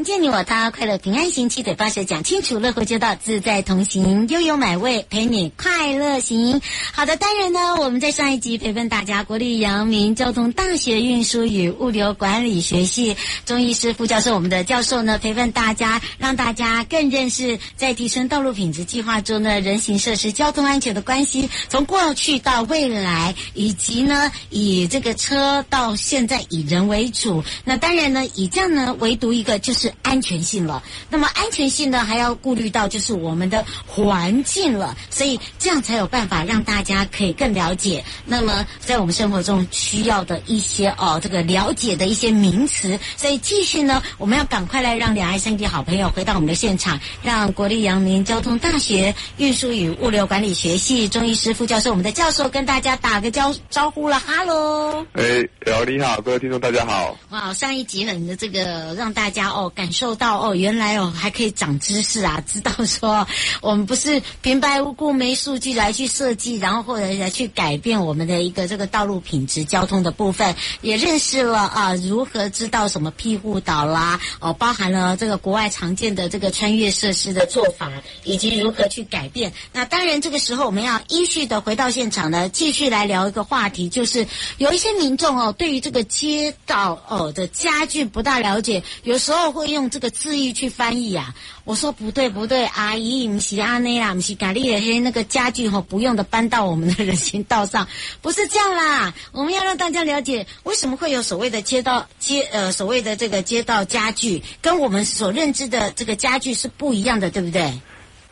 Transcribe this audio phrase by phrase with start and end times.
[0.00, 6.62] 迎接你我他，快乐平安行，七嘴八舌讲清楚，乐活街道自在同行，悠悠买味陪你快乐行。
[6.90, 27.44] 好的，当然呢，我们在上一集陪伴大家，国立阳明交通大学运输与物流管理学系钟医师副教授，我们的教授呢陪伴大家，让大家更认识在提升道路品质计划中呢人行设施交通安全的关系，从过去到未来，以及呢以这个车到现在以人为主。
[27.66, 29.89] 那当然呢，以这样呢唯独一个就是。
[29.90, 38.04] 是安全性了，那么安全性呢，还要顾虑到就是我们的环境了，所以这样才有办法让大家可以更了解。
[38.24, 55.06] 那么在我们生活中需要的一些哦，这个了解的一些名词，所以继续呢，我们要赶快来让两岸三地好朋友回到我们的现场，让国立阳明交通大学运输与物流管理学系中医师副教授，我们的教授跟大家打个招招呼了，哈喽。
[55.14, 57.16] 哎，聊你好，各位听众大家好。
[57.30, 59.72] 哇，上一集很的这个让大家哦。
[59.80, 62.44] 感受到哦，原来哦还可以长知识啊！
[62.46, 63.26] 知道说
[63.62, 77.90] 我们不是平白无故没数据来去设计，然后或者来去改变我们的一个这个道路品质、交通的部分，也认识了啊如何知道什么庇护岛啦哦，包含了这个国外常见的这个穿越设施的做法，
[78.24, 79.50] 以及如何去改变。
[79.72, 84.26] 那当然，这个时候我们要依序的回到现场呢，继续来聊一个话题，就是
[84.58, 89.40] 有一些民众哦，对于这个街道哦的家具不大了解，有时候。
[89.50, 91.34] 会用这个字义去翻译啊！
[91.64, 97.86] 我说不对不对，阿姨唔是阿内啦，唔是咖喱的黑那个家具吼，不用的搬到我们的人行道上，
[98.20, 99.14] 不是这样啦。
[99.32, 107.72] 我们要让大家了解为什么会有所谓的街道街呃所谓的这个街道家具，跟我们所认知的这个家具是不一样的，对不对？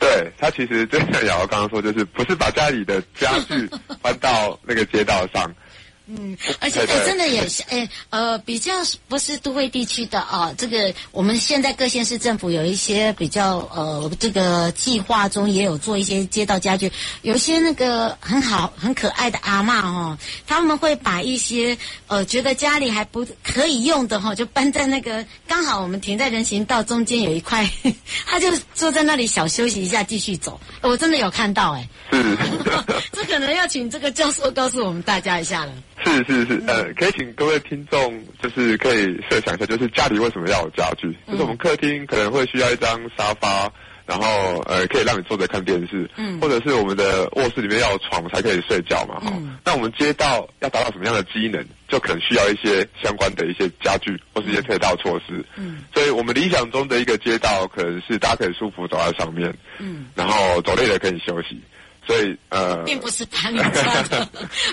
[0.01, 3.69] 对，他其实就像瑶瑶刚刚说，就是不是把家里的家具
[4.01, 5.53] 搬到那个街道上。
[6.11, 8.73] 嗯，而且哎，真的也是哎，呃，比较
[9.09, 20.17] 不是都会地区的啊，这个我们现在各县市政府有一些比较呃，这个计划中也有做一些街道家具，有一些那个很好很可爱的阿嬷哦，
[20.47, 21.77] 他们会把一些
[22.07, 27.71] 呃觉得家里还不可以用的哈，就搬在那个刚好我们停在人行道中间有一块，
[28.25, 30.59] 他就坐在那里小休息一下，继续走。
[30.81, 32.39] 我真的有看到哎，是，
[33.13, 35.73] 这可能要请这个教授告诉我们大家一下了。
[36.05, 41.09] 是是是，呃，可以请各位听众，就是可以设想一下，就是家里为什么要有家具？
[41.27, 43.71] 嗯、就是我们客厅可能会需要一张沙发，
[44.07, 49.59] 然后呃，可以让你坐着看电视，嗯，或者是我们的卧室里面要有床才可以睡觉嘛，哈、嗯。
[49.65, 55.79] 那我们街道要达到什么样的机能，就可能需要一些相关的一些家具或是一些配套措施，嗯。
[55.93, 61.61] 所以我们理想中的一个街道，可能是大家可以舒服走在上面，嗯，然后走累了可以休息。
[62.09, 63.63] 所以呃，并不是 搬到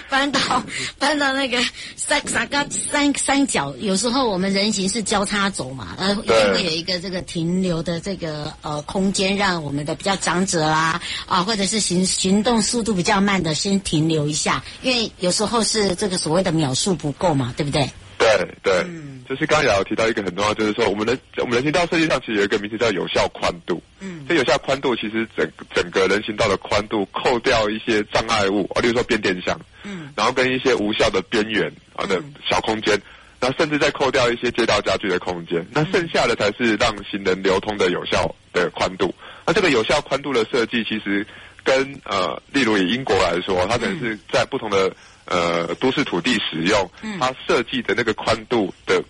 [0.10, 0.64] 搬到
[0.98, 1.62] 搬到那个
[1.98, 17.90] 三三个三三角，有时候我们人行是交叉走嘛，呃，一定会有一个这个停留的这个呃空间，让我们的比较长者啦啊，或者是行行动速度比较慢的先停留一下，因为有时候是这个所谓的秒数不够嘛，对不对？
[18.18, 18.28] 对
[18.64, 23.82] 对，嗯，就是刚刚也有提到一个很重要，就是说我们的我们人行道设计上其实有一个名词叫有效宽度。
[24.00, 33.00] 嗯，这有效宽度其实整整个人行道的宽度扣掉一些障碍物啊，例如说变电箱，嗯，然后跟一些无效的边缘啊的小空间，
[33.40, 39.14] 然后甚至再扣掉一些街道家具的空间，那剩下的才是让行人流通的有效的宽度。
[39.46, 41.26] 那这个有效宽度的设计其实。
[41.66, 44.96] 跟呃，例如以英国来说，它可能是在不同的
[45.26, 46.90] 呃都市土地使用，
[47.20, 49.04] 它设计的那个宽度的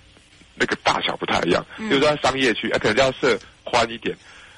[0.56, 1.66] 那个大小不太一样。
[1.78, 4.16] 比如说在商业区，呃，可能要设宽一点，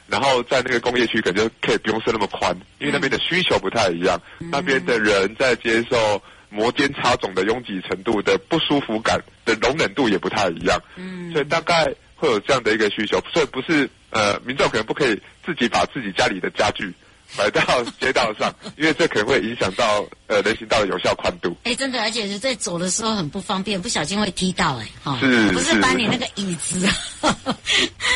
[0.08, 4.20] 然后在那个工业区，可能就可以不用设那么宽，因为那边的需求不太一样，
[4.52, 10.80] 那边的人在接受摩肩擦踵的拥挤程度的不舒服感的容忍度也不太一样。
[10.96, 16.94] 嗯，所以大概会有这样的一个需求，所以不是呃，民众可能不可以自己把自己家里的家具。
[17.36, 21.56] 摆到街道上， 因为这可能会影响到呃人行道的有效宽度。
[21.64, 26.88] 哎，真的，而且是在走的时候很不方便，不小心会踢到，哎，哈，是，不是把你那个椅子，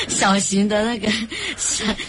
[0.07, 1.07] 小型的那个，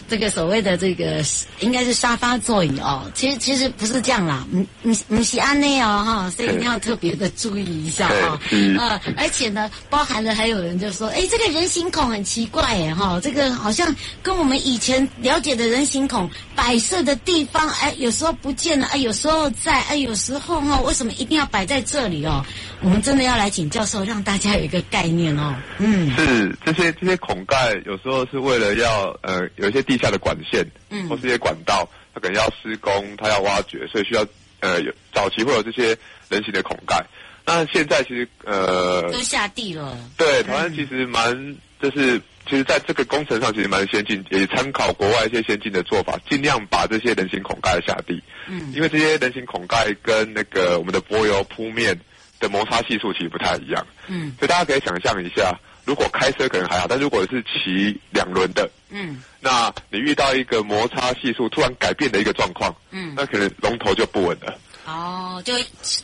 [0.08, 1.22] 这个所谓的这个
[1.60, 8.40] 应该是沙发座椅哦，其实其实不是这样啦，嗯嗯嗯是安内哦哈，所以一定要特别的注意一下哈，
[8.78, 17.02] 呃，而且呢，包含了还有人就说，哎，这个人行孔很奇怪哎哈，这个好像跟我们以前了解的人行孔摆设。
[17.02, 22.42] 的地方，哎，有时候不见了，哎，有时候在，哎，有时候哈、哦，为什么一定要摆在这里哦？
[22.80, 25.54] 我们真的要来请教授，让大家有一个概念哦。
[25.76, 34.24] 嗯，是这些这些孔盖，有时候是为了要呃，有一些地下的管线，嗯，或是一些管道，它可能要施工，它要挖掘，所以需要
[34.60, 35.94] 呃，有早期会有这些
[36.30, 36.98] 人形的孔盖。
[37.44, 39.94] 那现在其实呃，都下地了。
[40.16, 42.18] 对，台湾其实蛮就是。
[42.48, 48.22] 其实，在这个工程上，其实蛮先进，也参考国外一些先进的做法，尽量把这些人行孔盖下地。
[48.46, 51.98] 嗯，因为这些人行孔盖跟那个我们的柏油铺面
[52.40, 53.86] 的摩擦系数其实不太一样。
[54.08, 64.58] 嗯，所以大家可以想象一下，如果开车可能还好，但如果是骑两轮的，嗯，那你遇到一个摩擦系数突然改变的一个状况，嗯，那可能龙头就不稳了。
[64.84, 65.54] 哦，就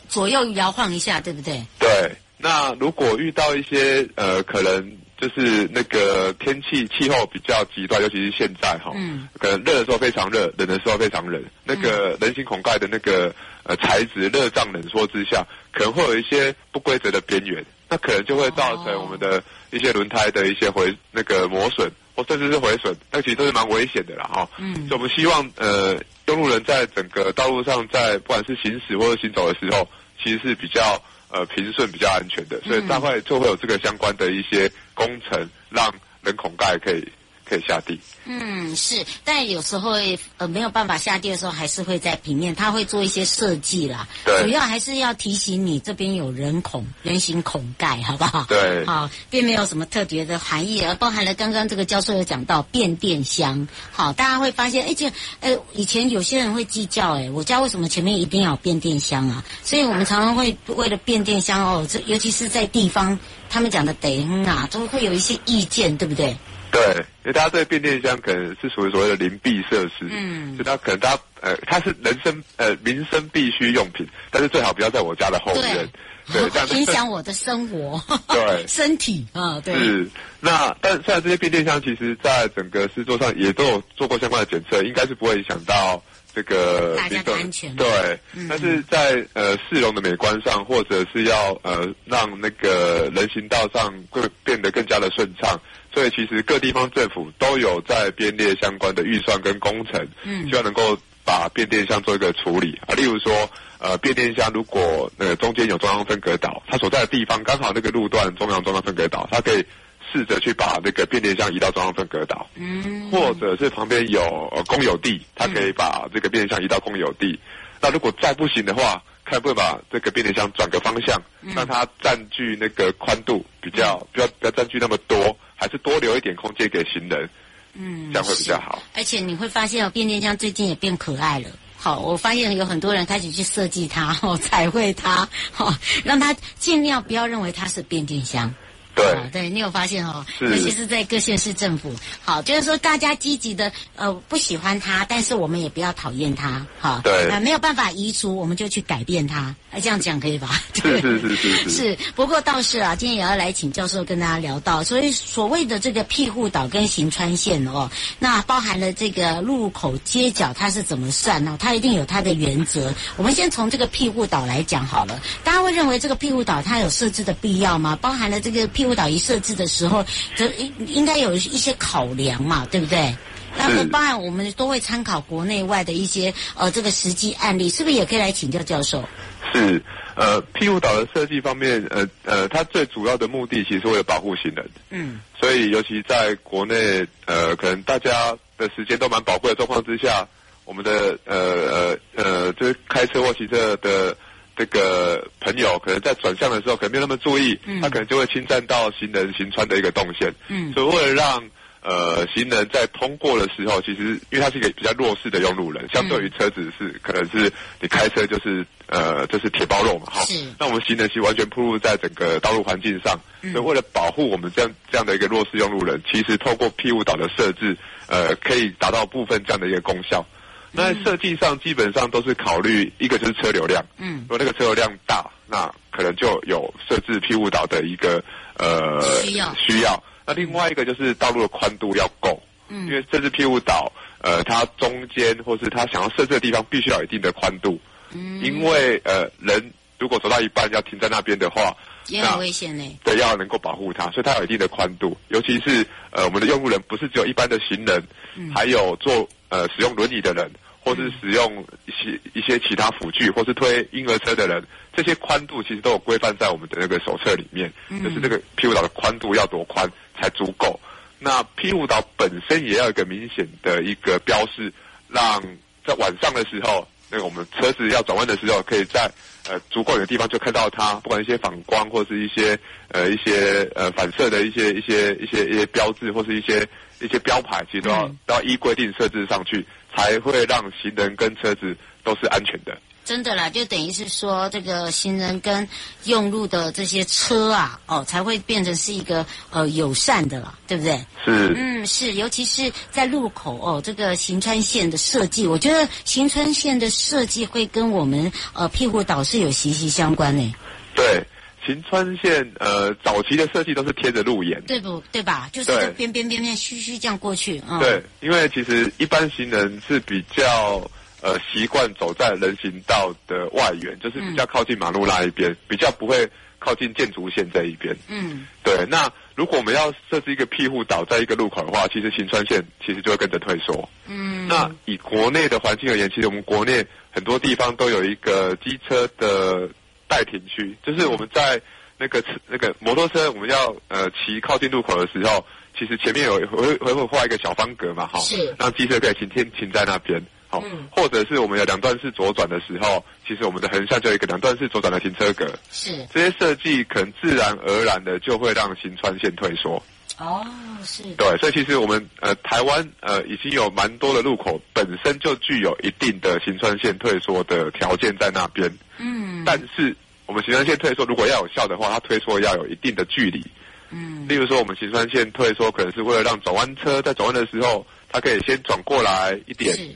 [0.07, 1.61] 左右摇晃一下，对不对？
[1.77, 2.11] 对。
[2.41, 4.97] 那如果遇到一些呃，可能。
[5.19, 11.43] 就是那个天气气候比较极端，尤其是现在哈，嗯，可能热的时候非常热，冷的时候非常冷。
[11.65, 24.49] 那个人形孔盖的那个呃材质热胀冷缩之下，可能会有一些不规则的边缘，那可能就会造成我们的一些轮胎的一些回那个磨损，或甚至是毁损，那其实都是蛮危险的啦哈。
[24.57, 29.85] 嗯，所以我们希望呃，用路人在整个道路上，在不管是行驶或者行走的时候，
[30.23, 31.03] 其实是比较。
[31.29, 37.07] 呃，平顺比较安全的，所以大概就会有这个相关的一些工程，让人孔盖可以。
[37.49, 39.93] 可以下地，嗯，是，但有时候
[40.37, 44.07] 呃没有办法下地的时候，还是会在平面，他会做一些设计啦。
[44.23, 48.45] 对，主要还是要提醒你这边有人孔、人形孔盖，好不好？
[48.47, 53.67] 对，好，并没有什么特别的含义，而包含了刚刚这个教授有讲到变电箱。
[53.91, 59.43] 好，大家会发现，哎，这呃以前有些人会计较，哎，我家为什么前面一定要有变电箱啊？
[59.63, 63.17] 所以我们常常会为了变电箱哦，这尤其是在地方，
[63.49, 66.37] 他们讲的等啊，都会有一些意见，对不对？
[66.71, 66.81] 对，
[67.23, 75.87] 因为大家对变电箱可能是属于所谓的邻避设施，嗯，所以他可能大家呃，它是人生呃民生必需用品，但是最好不要在我家的后院，
[76.31, 79.73] 对，对这样 影响我的生活，对， 身体啊，对。
[79.73, 86.01] 是，那但虽然这些变电箱其实在整个制作上也都有做过相关的检测，应该是不会影响到
[86.35, 87.87] 这个大家的安全，对，
[88.35, 95.59] 嗯、但是在呃市容的美观上，或者是要呃让那个人行道上会变得更加的顺畅。
[95.93, 102.93] 所以其实各地方政府都有在编列相关的预算跟工程，嗯，希望能够把变电箱做一个处理啊。
[102.95, 103.49] 例如说，
[103.79, 109.65] 呃，变电箱如果呃中间有中央分隔岛，它所在的地方刚好那个路段中央中央分隔岛，它可以
[110.11, 114.21] 试着去把那个变电箱移到中央分隔岛，嗯，或者是旁边有
[114.55, 117.39] 呃公有地，它可以把这个变电箱移到公有地。
[117.81, 121.21] 那如果再不行的话，看会把这个变电箱转个方向，
[121.55, 127.29] 让它占据那个宽度比较，不要不要占据那么多，还是多留一点空间给行人，
[127.73, 128.81] 嗯，这样会比较好。
[128.95, 131.49] 而且你会发现哦，变电箱最近也变可爱了。
[131.75, 138.53] 好，我发现有很多人开始去设计它，哦，彩绘它，哦，让它尽量不要认为它是变电箱。
[138.99, 150.61] 对、啊，对你有发现哦，尤其是在各县市政府，好，就是说大家积极的呃不喜欢他，但是我们也不要讨厌他，哈，对，呃，没有办法移除，我们就去改变他，哎，这样讲可以吧？
[150.81, 151.69] 对，是是是是是。
[151.69, 157.89] 是，不过倒是啊，今天也要来请教授跟大家聊到，所以所谓的这个庇护岛跟行川线哦，
[158.19, 161.57] 那包含了这个路口街角它是怎么算呢？
[161.59, 162.93] 它一定有它的原则。
[163.17, 167.97] 我们先从这个庇护岛来讲好了，大家会认为这个庇护岛它有设置的必要吗？
[168.01, 170.03] 包含了这个庇护岛一设置的时候，
[170.35, 173.15] 这应应该有一些考量嘛，对不对？
[173.55, 179.07] 那当然，我们都会参考国内外的一些呃这个实际案例，是不是也可以来请教教授？
[179.53, 179.81] 是，
[180.15, 184.69] 呃，庇护岛的设计方面，呃呃，它最主要的目的其实是为了保护行人。
[184.89, 190.27] 嗯，所以尤其在国内，呃，可能大家的时间都蛮宝贵的状况之下。
[190.65, 194.15] 我们的呃呃呃，就是开车或骑车的
[194.59, 200.29] 这个朋友，可能在转向的时候可能没有那么注意，嗯、他可能就会侵占到行人行穿的一个动线。
[200.49, 201.41] 嗯，所以为了让
[201.81, 207.49] 呃行人在通过的时候，其实因为他是一个比较弱势的用路人，相对于车子是可能是
[207.79, 210.25] 你开车就是呃就是铁包肉嘛，哈。
[210.25, 210.43] 是。
[210.59, 217.77] 那我们行人其实完全铺路在整个道路环境上，嗯、所以为了保护我们这样这样的一个弱势用路人，其实透过庇护岛的设置，
[218.09, 220.25] 呃，可以达到部分这样的一个功效。
[220.71, 228.23] 那设计上基本上都是考虑一个就是车流量，嗯，如果那个车流量大，那可能就有设置庇护岛的一个
[228.55, 230.01] 呃需要需要。
[230.27, 237.79] 那另外一个就是道路的宽度要够，嗯，因为设置庇护岛，呃，它中间或是它想要设置的地方必须要有一定的宽度，
[238.13, 241.75] 嗯，因为呃人如果走到一半要停在那边的话，
[242.09, 242.99] 也很危险呢。
[243.03, 248.03] 对，要能够保护它，所以它有一定的宽度，尤其是呃我们的用路人不是只有一般的行人，
[248.35, 249.27] 嗯，还有坐。
[249.49, 250.47] 呃，使用轮椅的人，
[250.79, 254.63] 或是使用一些一些其他辅具，或是推婴儿车的人，
[254.93, 257.73] 这些宽度其实都有规范在我们的那个手册里面。
[257.89, 259.89] 嗯、就是这个庇护岛的宽度要多宽
[260.21, 260.79] 才足够。
[261.17, 264.71] 那庇护岛本身也要有一个明显的一个标示，
[265.07, 265.41] 让
[265.83, 269.11] 在晚上的时候，那个我们车子要转弯的时候，可以在
[269.49, 272.55] 呃足够远的地方就看到它，不管一些反光或是一些
[272.89, 276.67] 呃一些呃反射的一些一些一些一些标志，或是一些。
[277.01, 279.65] 一些标牌其实都要、嗯、都要依规定设置上去，
[279.95, 282.77] 才会让行人跟车子都是安全的。
[283.05, 285.67] 真的啦，就等于是说，这个行人跟
[286.03, 291.03] 用路的这些车啊，哦，才会变成是一个呃友善的啦，对不对？
[291.25, 291.51] 是。
[291.57, 300.53] 嗯，是，尤其是在路口哦，这个行川线的设计，我觉得行川线的设计会跟我们呃庇护岛是有息息相关呢。
[300.93, 301.23] 对。
[301.69, 305.47] 行川线，呃，早期的设计都是贴着路沿，对不对吧？
[305.53, 307.61] 就是边边边边虚虚这样过去。
[307.69, 310.81] 嗯、对，因为其实一般行人是比较
[311.21, 317.95] 呃习惯走在人行道的外缘，就是比较靠近马路那一边，嗯、比较不会靠近建筑线这一边。
[318.07, 318.83] 嗯，对。
[318.89, 323.87] 那如果我们要设置一个庇护岛在一个路口的话，其实行川线其实就会跟着退缩。
[324.07, 329.69] 嗯，那以国内的环境而言，其实我们国内很多地方都有一个机车的。
[330.09, 331.61] 待停区就是我们在
[331.97, 335.45] 那个那个摩托车，我们要呃骑靠近路口的时候，
[335.77, 338.55] 其实前面有会会会画一个小方格嘛，哈，是。
[338.57, 345.91] 让机车可以停停停在那边，好，嗯、或者是我们有两段式左转的时候，其实我们的横向就有一个两段式左转的停车格，是。
[346.11, 349.83] 这些设计可能自然而然的就会让行穿线退缩。
[350.17, 350.45] 哦，
[350.83, 351.03] 是。
[351.17, 363.43] 对，所以其实我们呃台湾呃已经有蛮多的路口本身就具有一定的行穿线退缩的条件在那边，嗯，但是我们行山线退缩如果要有效的话，它退缩要有一定的距离，
[363.91, 369.89] 嗯，例如说我们行山线退缩可能是为了让转弯车在转弯的时候，它可以先转过来一点，是。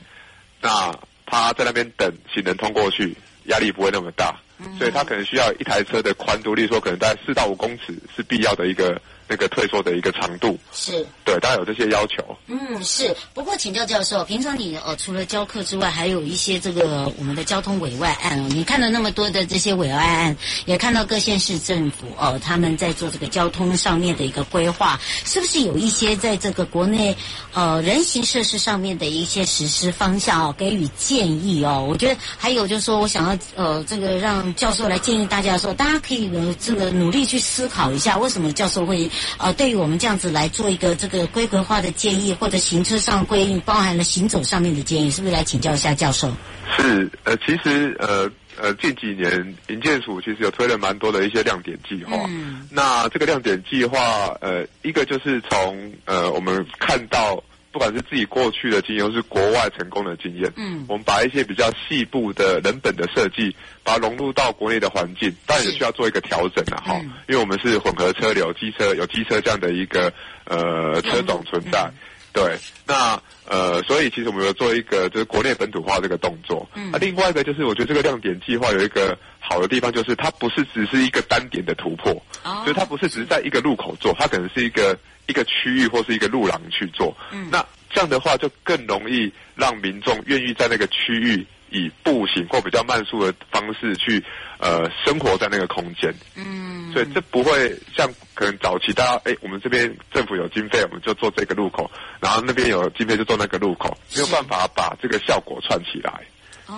[0.60, 0.92] 那
[1.26, 9.00] 它在那边等行人通过去，压力不会那么大，嗯，所以它可能需要一台车的宽度，例如说可能在四到五公尺是必要的一个。
[9.26, 12.22] 那个退缩的一个长度是对，大家有这些要求。
[12.46, 13.14] 嗯，是。
[13.32, 18.46] 不过请教教授，平常你呃除了教课之外，还有一些这个我们的交通委外案哦。
[18.50, 27.16] 你看到那么多的这些委外案，也看到各县市政府哦他们在做这个交通上面的一个规划，是不是有一些在这个国内
[27.54, 31.86] 呃人行设施上面的一些实施方向哦，给予建议哦？
[31.88, 39.10] 我觉得还有就是说我想要呃这个让教授来建议大家说，大家可以呢这个努力去思考一下，为什么教授会。
[39.38, 46.32] 呃，对于我们这样子来做一个这个规格化的建议，或者行车上规定，包含了行走上面的建议，是不是来请教一下教授？
[46.76, 52.16] 是，呃，其实呃呃，近几年营建署其实有推了蛮多的一些亮点计划。
[52.28, 53.98] 嗯，那这个亮点计划，
[54.40, 57.42] 呃，一个就是从呃我们看到。
[57.74, 66.94] 不管是自己过去的经验，或是国外成功的经验，嗯，我们把一些比较细部的人本的设计，把它融入到国内的环境，当然也需要做一个调整了哈。
[67.02, 70.12] 嗯、因为我们是混合车流，机车有机车这样的一个
[70.44, 71.94] 呃车种存在，嗯、
[72.34, 72.58] 对。
[72.86, 76.68] 那呃，所以其实我们有做一个就是国内本土化这个动作。
[76.74, 76.90] 嗯。
[76.90, 82.12] 那、啊、另外一个就是，我觉得这个亮点计划有一个好的地方，就是它不是只是一个单点的突破，
[82.42, 84.98] 哦，就是它不是只是在一个路口做，它可能是一个。
[85.26, 94.22] 一个区域或是一个路廊去做，嗯，那这样的话就更容易让民众愿意在那个区域以步行或比较慢速的方式去
[94.58, 106.24] 呃生活在那个空间，嗯，所以这不会像可能早期大家哎，我们这边政府有经费，我们就做这个路口，然后那边有经费就做那个路口，没有办法把这个效果串起来。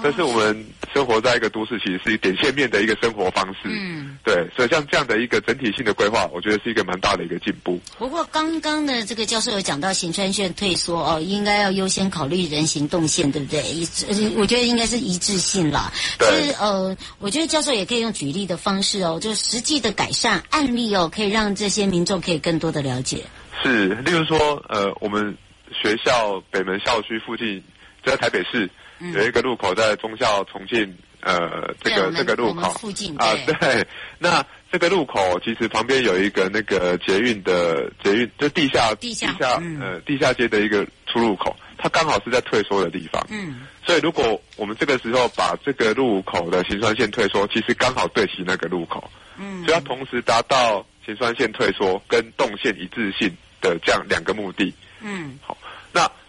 [0.03, 3.61] 这是我们生活在一个都市，其实是一点线面的一个生活方式。
[3.65, 7.81] 嗯，对，所以像这样的一个整体性的规划，我觉得是一个蛮大的一个进步。
[7.99, 13.63] 不过刚刚的这个教授有讲到行川线退缩哦，应该要优先考虑人行动线，对不对？
[13.63, 15.93] 一致，我觉得应该是一致性啦。
[16.19, 16.29] 对。
[16.29, 23.25] 其实呃，我觉得教授也可以用举例的方式哦，就实际的改善案例哦，可以让这些民众可以更多的了解。
[23.63, 25.37] 是，例如说呃，我们
[25.73, 27.63] 学校北门校区附近，
[28.07, 28.71] 就在台北市。
[29.13, 33.87] 有一个路口在忠孝重庆，呃，这个这个路口附近啊，对。
[34.19, 43.23] 那这个路口其实旁边有一个那个捷运的捷运，就地下地下，地下呃地下街的一个出入口，它刚好是在退缩的地方。
[43.29, 43.67] 嗯。
[43.85, 49.11] 所以如果我们这个时候把这个路口的行川线退缩，其实刚好对齐那个路口。
[49.39, 49.63] 嗯。
[49.67, 54.73] 所以它同时达到行川线退缩跟动线一致性的这样两个目的。
[55.03, 55.39] 嗯。
[55.43, 55.55] 好。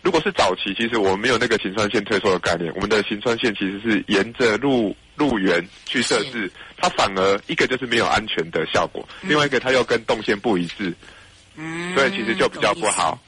[0.07, 10.93] 那如果是早期，其实我们没有那个行川线退缩的概念，我们的行川线其实是沿着路路缘去设置，它反而一个就是没有安全的效果，嗯、另外一个它又跟动线不一致，
[11.57, 13.19] 嗯，所以其实就比较不好，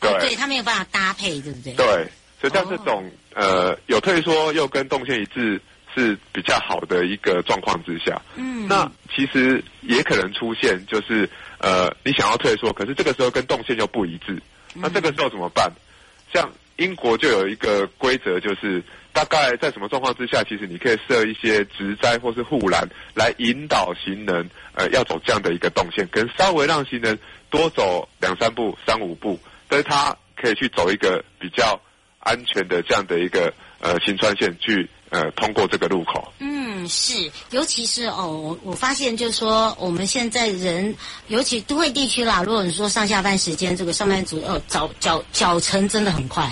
[0.00, 1.74] 对，对，它没有办法搭配，对不对？
[1.74, 2.06] 对，
[2.40, 3.04] 所以像这种、
[3.34, 5.60] 哦、呃有退缩又跟动线一致
[5.96, 11.28] 是比较好的一个状况之下，嗯，那其实也可能出现就是
[11.58, 14.40] 呃你想要退缩，可是这个时候跟动线又不一致，
[14.74, 15.68] 那这个时候怎么办？
[16.32, 18.82] 像英国就有一个规则，就是
[19.12, 27.18] 大概在什么状况之下，其实你可以设一些植栽或是护栏来引导行人，呃，要走这样的一个动线，可能稍微让行人
[27.50, 31.80] 多走两三步、三五步，但是他可以去走一个比较
[32.20, 34.88] 安全的这样的一个呃行川线去。
[35.10, 36.30] 呃，通过这个路口。
[36.38, 40.94] 嗯，是，尤其是哦，我我发现就是说，我们现在人，
[41.28, 46.50] 尤其都会地区啦，如果你说上下班时间，这个上班族哦，早脚脚程真的很快，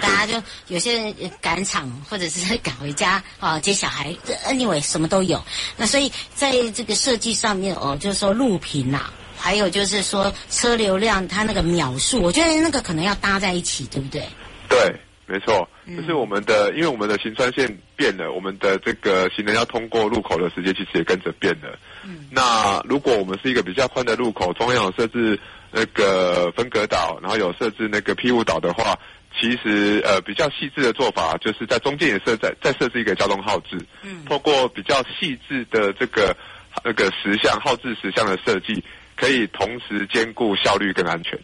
[0.00, 4.14] 家就有些人赶场或者是 赶回家啊，接小孩
[4.46, 5.42] ，anyway 什么都有。
[5.76, 14.28] 那所以在这个设计上面哦，就是说路平呐，还有就是说车流量它那个秒数，我觉得那个可能要搭在一起，对不对？
[14.68, 15.00] 对。
[15.28, 21.78] 没错，就是我们的，因为我们的行川线变了，我们的这个行人要通过路口的时间其实也跟着变了。
[22.02, 25.38] 嗯，那如果我们是一个比较宽的路口，中央有设置
[25.70, 28.98] 那个分隔岛，然后有设置那个庇护岛的话，
[29.38, 36.34] 其实呃比较细致的做法，就是在中间也设在再设置一个交通号志，嗯，透过比较细致的这个
[36.82, 38.82] 那个石像号志石像的设计，
[39.14, 41.38] 可以同时兼顾效率跟安全。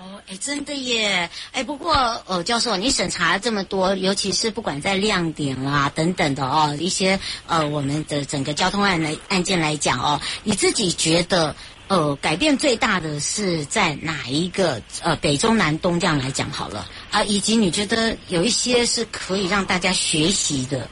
[0.00, 1.28] 哦，哎，真的耶！
[1.52, 1.92] 哎，不过，
[2.26, 11.54] 呃，教授，你审查了这么多，尤其是不管在亮点啦等等的哦，一些呃，我们的整个交通案来案件来讲哦，你自己觉得
[11.88, 20.88] 呃，改变最大的是在哪一个呃，北中南东这样来讲好了啊，以及你觉得有一些是可以让大家学习的？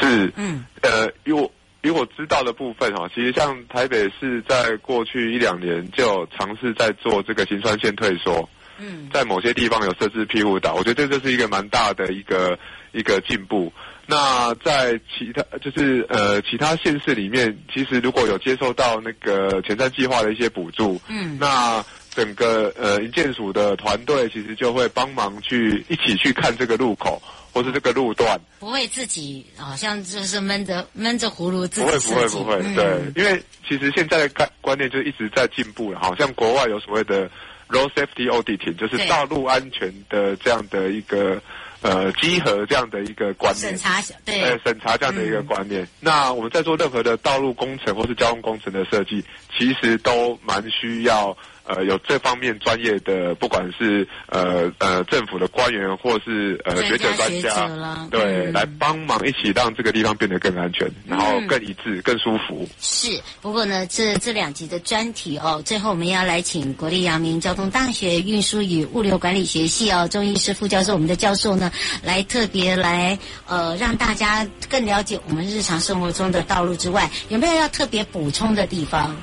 [0.00, 1.50] 是，嗯，呃，有。
[1.82, 12.58] 以我知道的部分哈，其实像台北市在过去一两年就尝试在做这个行川线退缩，嗯，在某些地方有设置庇护岛，我觉得这是一个蛮大的一个
[12.92, 13.72] 一个进步。
[14.06, 27.22] 那在其他就是呃其他县市里面，其实如果有接受到那个前瞻计划的一些补助，嗯，那整个呃营建署的团队其实就会帮忙去一起去看这个路口。
[27.52, 28.38] 或是这个路段。
[28.58, 37.28] 不会自己好像就是闷着闷着葫芦自己不会不会不会、嗯、对，因为其实现在的概观念就一直在进步了，好像国外有所谓的
[37.68, 41.40] road safety auditing，就是道路安全的这样的一个
[41.80, 44.42] 呃集合这样的一个观念，审查对。
[44.42, 45.82] 呃审查这样的一个观念。
[45.82, 49.24] 嗯、那我们在做任何的道路工程或是交通工程的设计，
[49.56, 51.36] 其实都蛮需要。
[51.70, 57.68] 呃，有这方面专业的，不管是呃呃政府的官员，或是呃学者专家，
[58.10, 62.68] 对，嗯、来帮忙一起让这个地方变得更安全，嗯、然后更一致、更舒服。
[62.80, 71.70] 是，不过呢，这这两集的专题哦，最后我们要来请国立阳明交通大学运输与物流管理学系哦，钟医师副教授，我们的教授呢，
[72.02, 79.16] 来特别来呃让大家更了解我们日常生活中的道路之外，有没有要特别补充的地方？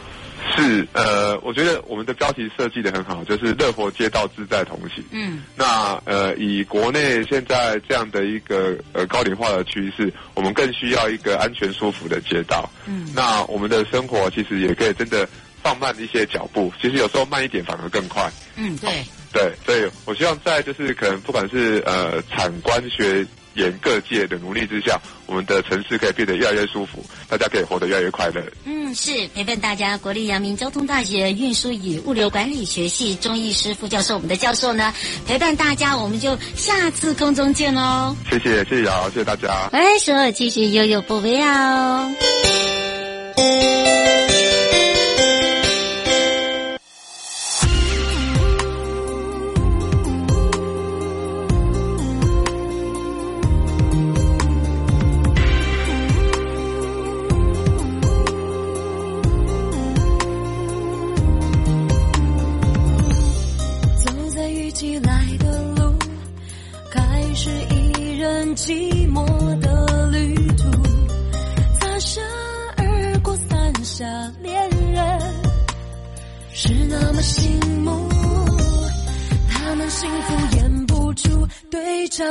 [0.55, 5.03] 是呃，我觉得我们的标题设计的很好，就是乐活街道自在同行。
[5.11, 12.69] 嗯，那呃，以国内现在这样的一个呃高龄化的趋势，我们更需要一个安全舒服的街道。
[12.85, 15.27] 嗯，那我们的生活其实也可以真的
[15.61, 18.31] 放慢一些脚步，其实有时候慢一点反而更快。
[18.55, 23.25] 嗯，对，对，所以我希望在就是可能不管是呃产官学
[23.57, 28.41] 沿各界的努力之下，我们的城市可以变得越来越舒服，大家可以活得越来越快乐。
[28.63, 34.93] 嗯，是陪伴大家，国立阳明交通大学运输与物流管理学系钟义师副教授，我们的教授呢
[35.25, 38.15] 陪伴大家，我们就下次空中见喽。
[38.29, 39.69] 谢谢，谢谢瑶，谢谢大家。
[39.73, 42.11] 来，说继续悠悠宝贝哦。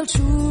[0.06, 0.45] true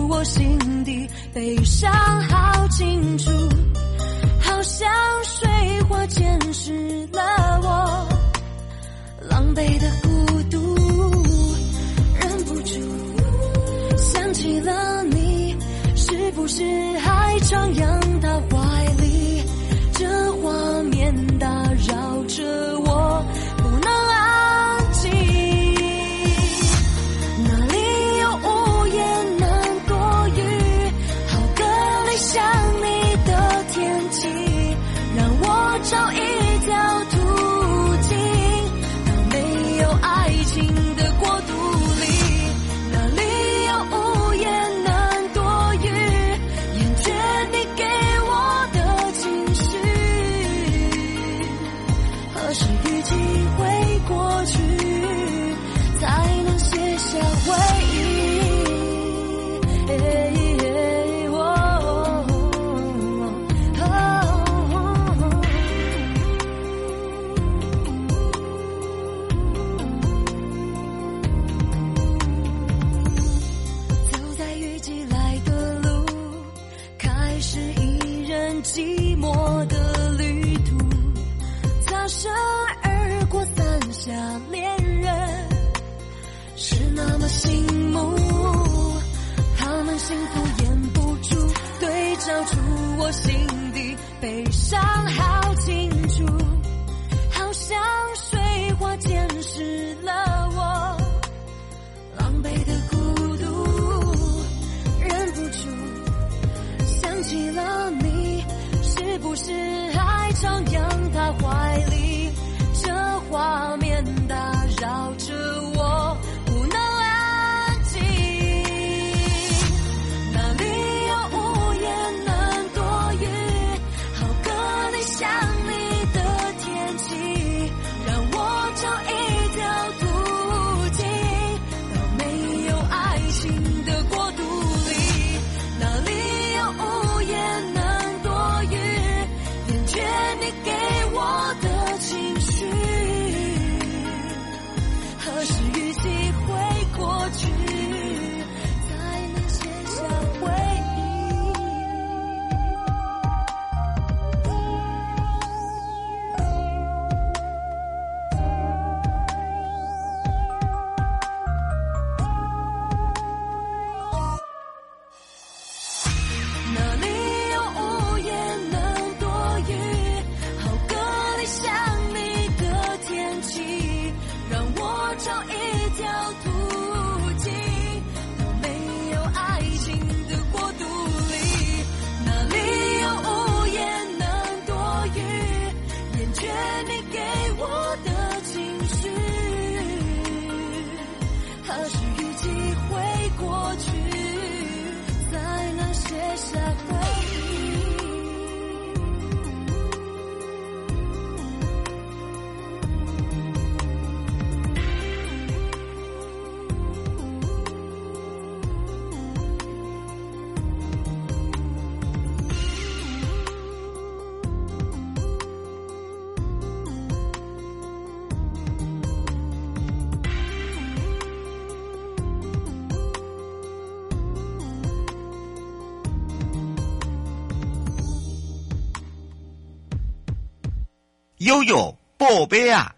[231.46, 232.96] 悠悠宝贝啊！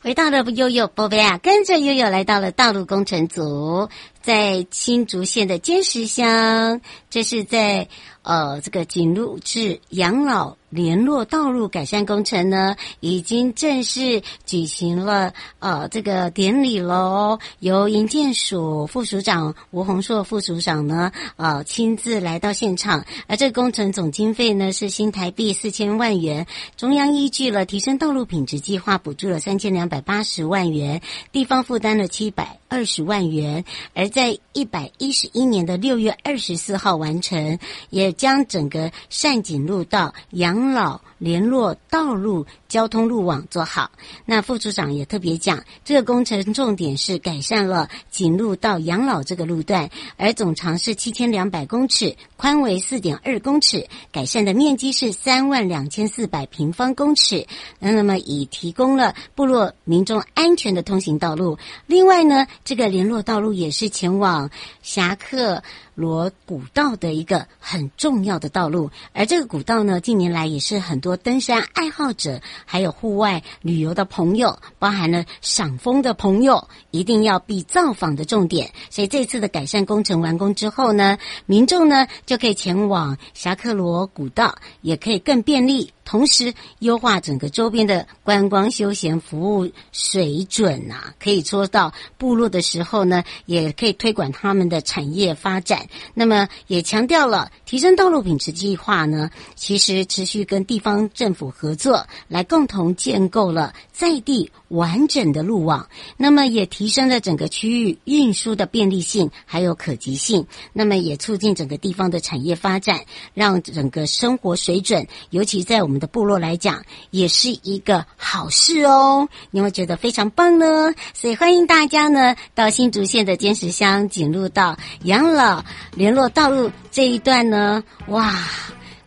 [0.00, 3.90] 回到了悠悠宝贝啊，跟着悠悠来到了道路工程组，
[4.22, 7.88] 在新竹县的坚石乡，这是在
[8.22, 10.56] 呃这个景路至养老。
[10.74, 17.38] 联络道路改善工程呢，已经正式举行了呃这个典礼喽。
[17.60, 23.06] 由营建署副署长吴宏硕副署长呢，呃亲自来到现场。
[23.28, 33.64] 而这个工程总经费呢是新台币四千万元，中央依据了提升道路品质计划，补助了三千两百八十万元，地方负担了七百二十万元。
[33.94, 37.58] 而在一百一十一年的六月二十四号完成，
[37.90, 43.92] 也将整个善景路到养老联络道路交通路网做好。
[44.24, 57.46] 那副组长也特别讲，这个工程重点是改善了景路到养老这个路段，而总长是七千两百公尺，宽为四点二公尺，改善的面积是三万两千四百平方公尺。
[57.78, 61.58] 那么已提供了部落民众安全的通行道路。
[61.86, 64.50] 另外呢，这个联络道路也是前往
[64.82, 65.62] 侠客
[65.94, 78.72] 罗古道的一个很重要的道路，而这个古道呢，近年来也是很多登山爱好者，还有户外旅游的朋友，包含了赏枫的朋友，一定要必造访的重点。
[78.90, 85.92] 所以这次的改善工程完工之后呢，民众呢就可以前往侠客罗古道，也可以更便利。
[86.04, 95.83] 同时优化整个周边的观光休闲服务水准啊，可以说到部落的时候呢，也可以推广他们的产业发展。
[96.14, 105.88] 那么也强调了提升道路品质计划呢，其实持续跟地方政府合作，来共同建构了在地完整的路网。
[106.16, 110.46] 那么也提升了整个区域运输的便利性还有可及性。
[110.72, 113.00] 那么也促进整个地方的产业发展，
[113.32, 115.94] 让整个生活水准，尤其在我们。
[115.94, 119.28] 的部落来讲，也是一个好事哦。
[119.52, 128.34] 你会觉得非常棒呢，所以欢迎大家呢到新竹县的尖石乡锦鹿到养老联络道路这一段呢，哇，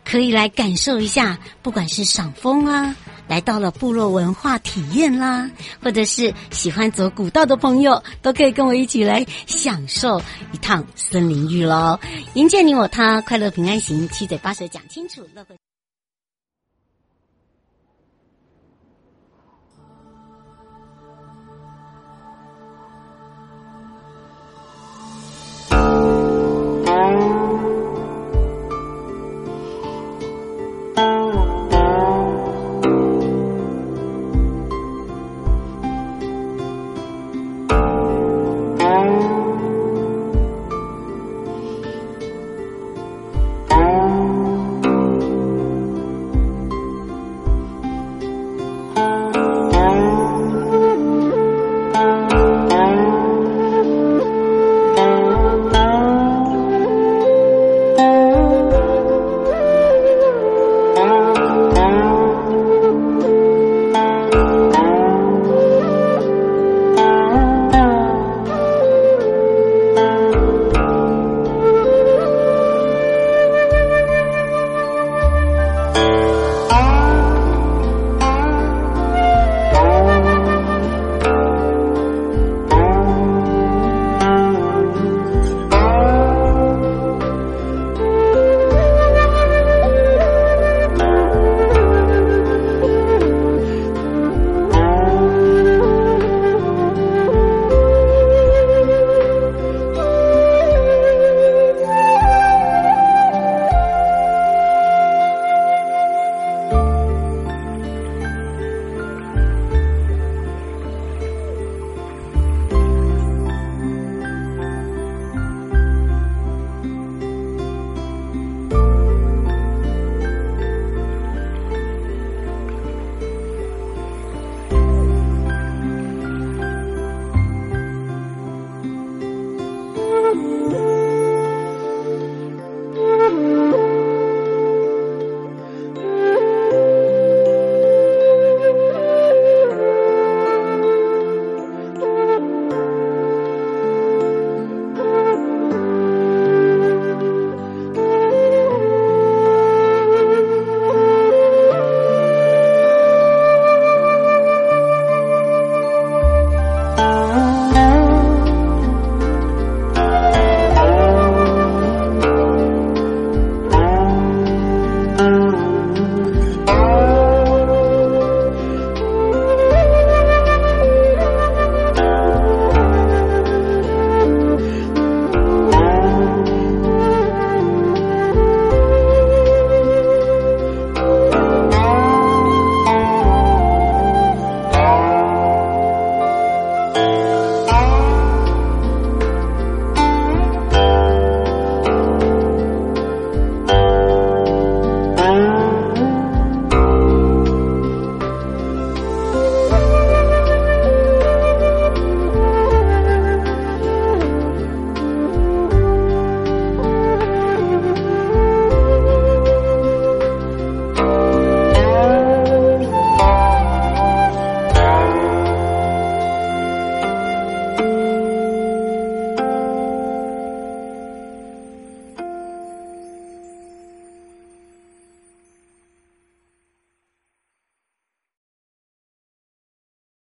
[0.05, 2.95] 可以来感受一下，不管是赏风啊，
[3.27, 5.49] 来到了部落文化体验啦，
[5.83, 11.99] 或者是喜欢走古道的朋友，都可以跟我一起来享受一趟森林浴喽。
[12.35, 15.66] 迎接你我他，快乐平安行，七嘴八舌讲清楚，乐会。